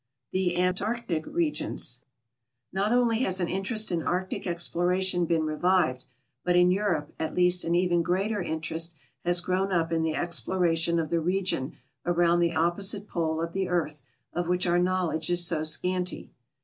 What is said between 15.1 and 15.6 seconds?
is